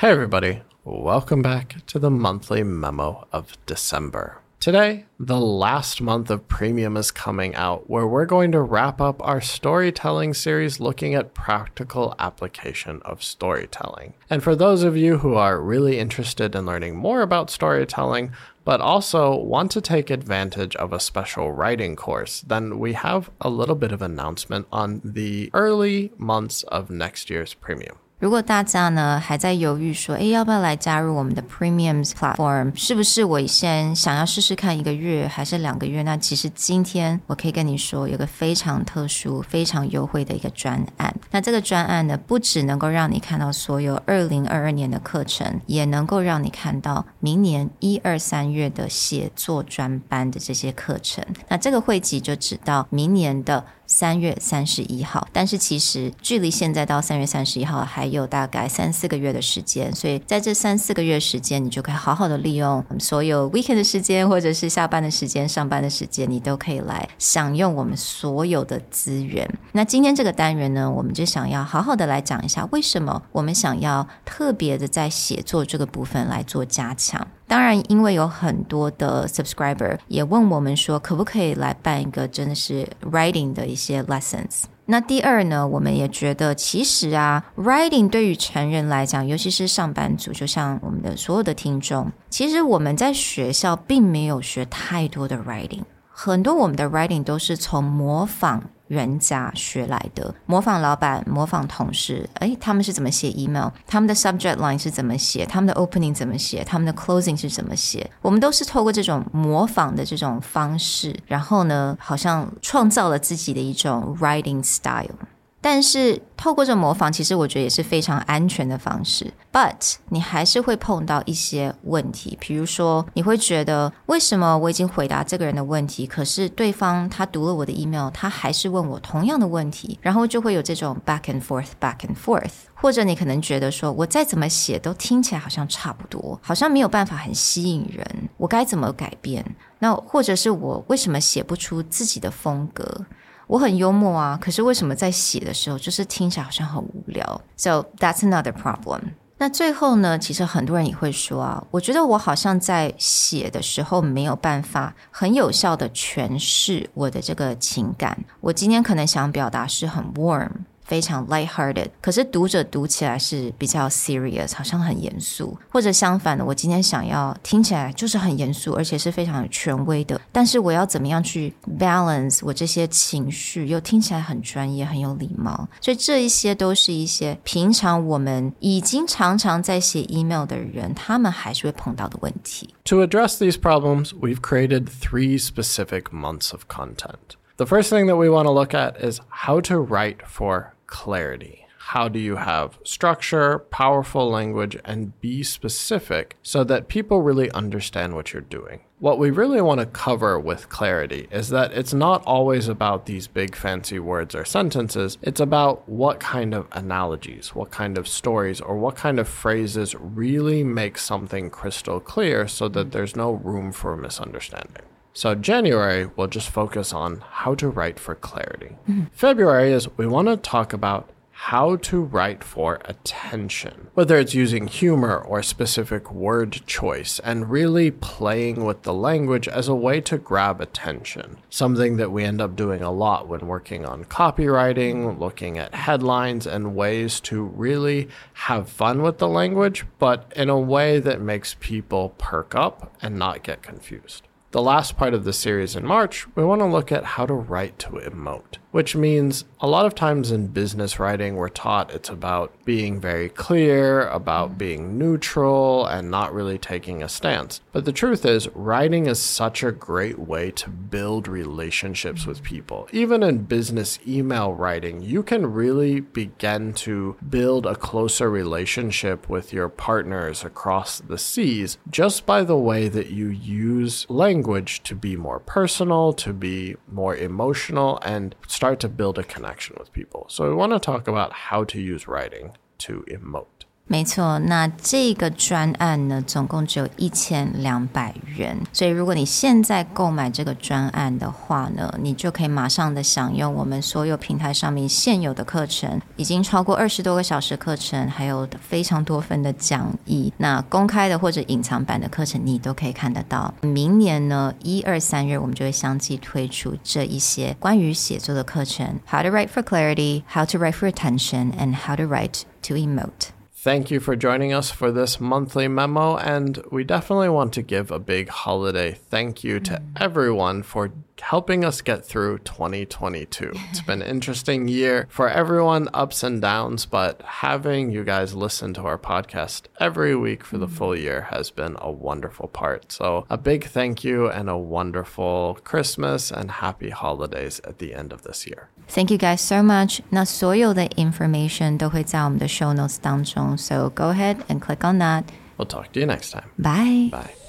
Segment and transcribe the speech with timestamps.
[0.00, 0.62] Hey, everybody.
[0.82, 4.38] Welcome back to the monthly memo of December.
[4.58, 9.22] Today, the last month of Premium is coming out, where we're going to wrap up
[9.22, 14.14] our storytelling series looking at practical application of storytelling.
[14.30, 18.32] And for those of you who are really interested in learning more about storytelling,
[18.64, 23.50] but also want to take advantage of a special writing course, then we have a
[23.50, 27.98] little bit of announcement on the early months of next year's Premium.
[28.20, 32.70] 如果大家呢还在犹豫说，诶，要不要来加入我们的 Premiums Platform？
[32.76, 36.02] 是不是我先想要试试看一个月还是两个月？
[36.02, 41.14] 那其实今天我可以跟你说，有个非常特殊、非常优惠的一个专案。
[41.30, 51.24] 那这个专案呢，不只能够让你看到所有二零二二年的课程，也能够让你看到明年一二三月的写作专班的这些课程。
[51.48, 53.64] 那这个汇集就只到明年的。
[53.90, 69.46] 三月三十一号，但是其实距离现在到三月三十一号还有大概三四个月的时间，所以在这三四个月时间，你就可以好好的利用我们所有 weekend 的时间，或者是下班的时间、上班的时间，你都可以来享用我们所有的资源。
[69.72, 77.26] 那今天这个单元呢，我们就想要好好的来讲一下，为什么我们想要特别的在写作这个部分来做加强。
[77.48, 84.64] 当然，因为有很多的 subscriber 也问我们说，可不可以来办一个真的是 writing 的一些 lessons。
[84.86, 98.62] 那第二呢，我们也觉得其实啊，writing 对于成人来讲，尤其是上班族，就像我们的所有的听众，其实我们在学校并没有学太多的 writing，很多我们的 writing 都是从模仿。
[98.90, 103.68] 人家学来的，模仿老板，模仿同事，诶，他们是怎么写 email？
[103.86, 105.46] 他们的 subject line 是怎么写？
[105.46, 106.64] 他们的 opening 怎么写？
[106.64, 108.10] 他们的 closing 是怎么写？
[108.20, 115.14] 我们都是透过这种模仿的这种方式，然后呢，好像创造了自己的一种 writing style。
[115.60, 119.32] 但是透过这模仿，其实我觉得也是非常安全的方式。
[119.52, 132.52] But 你还是会碰到一些问题，比如说你会觉得为什么我已经回答这个人的问题，可是对方他读了我的 email，他还是问我同样的问题，然后就会有这种 back and forth，back and forth。
[132.74, 138.06] 或者你可能觉得说我再怎么写都听起来好像差不多，好像没有办法很吸引人，
[138.38, 139.44] 我该怎么改变？
[139.80, 143.04] 那或者是我为什么写不出自己的风格？
[143.50, 149.00] 我很幽默啊，可是为什么在写的时候就是听起来好像很无聊？So that's another problem。
[149.38, 158.16] 那最后呢，其实很多人也会说啊，我觉得我好像在写的时候没有办法很有效的诠释我的这个情感。
[158.40, 160.50] 我今天可能想表达是很 warm。
[160.89, 182.75] 非常 light-hearted，可是读者读起来是比较 serious，好像很严肃，或者相反的，我今天想要听起来就是很严肃，而且是非常有权威的，但是我要怎么样去 balance 我这些情绪，又听起来很专业、很有礼貌，所以这一些都是一些平常我们已经常常在写 email 的人，他们还是会碰到的问题。
[182.85, 187.37] To address these problems, we've created three specific months of content.
[187.57, 191.66] The first thing that we want to look at is how to write for clarity.
[191.78, 198.14] How do you have structure, powerful language, and be specific so that people really understand
[198.14, 198.82] what you're doing?
[199.00, 203.26] What we really want to cover with clarity is that it's not always about these
[203.26, 205.16] big fancy words or sentences.
[205.22, 209.94] It's about what kind of analogies, what kind of stories, or what kind of phrases
[209.94, 214.84] really make something crystal clear so that there's no room for misunderstanding.
[215.12, 218.76] So, January, we'll just focus on how to write for clarity.
[218.88, 219.04] Mm-hmm.
[219.12, 221.10] February is we want to talk about
[221.44, 227.90] how to write for attention, whether it's using humor or specific word choice, and really
[227.90, 231.38] playing with the language as a way to grab attention.
[231.48, 236.46] Something that we end up doing a lot when working on copywriting, looking at headlines,
[236.46, 241.56] and ways to really have fun with the language, but in a way that makes
[241.58, 244.28] people perk up and not get confused.
[244.52, 247.34] The last part of the series in March, we want to look at how to
[247.34, 252.08] write to emote which means a lot of times in business writing, we're taught it's
[252.08, 257.60] about being very clear, about being neutral, and not really taking a stance.
[257.72, 262.88] But the truth is, writing is such a great way to build relationships with people.
[262.92, 269.52] Even in business email writing, you can really begin to build a closer relationship with
[269.52, 274.06] your partners across the seas just by the way that you use
[274.40, 279.76] language to be more personal, to be more emotional, and start to build a connection
[279.78, 280.24] with people.
[280.30, 283.59] So we want to talk about how to use writing to emote.
[283.92, 300.32] 没错，那这个专案呢，总共只有一千两百元，所以如果你现在购买这个专案的话呢，你就可以马上的享用我们所有平台上面现有的课程，已经超过二十多个小时课程，还有非常多份的讲义。
[300.36, 303.52] 那公开的或者隐藏版的课程，你都可以看得到。
[303.62, 313.30] 明年呢，一二三月我们就会相继推出这一些关于写作的课程：How to write for clarity, How to write for attention, and How to write to emote.
[313.62, 317.90] Thank you for joining us for this monthly memo, and we definitely want to give
[317.90, 320.90] a big holiday thank you to everyone for
[321.21, 323.51] helping us get through 2022.
[323.69, 328.73] It's been an interesting year for everyone, ups and downs, but having you guys listen
[328.75, 332.91] to our podcast every week for the full year has been a wonderful part.
[332.91, 338.11] So, a big thank you and a wonderful Christmas and happy holidays at the end
[338.13, 338.69] of this year.
[338.87, 340.01] Thank you guys so much.
[340.09, 345.23] 那所有的 information 都会在我们的 show notes 当中，so go ahead and click on that.
[345.57, 346.49] We'll talk to you next time.
[346.57, 347.09] Bye.
[347.09, 347.48] Bye.